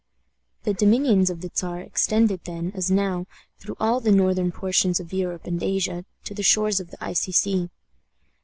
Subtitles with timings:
[0.63, 3.27] The dominions of the Czar extended then, as now,
[3.59, 7.31] through all the northern portions of Europe and Asia, to the shores of the Icy
[7.31, 7.69] Sea.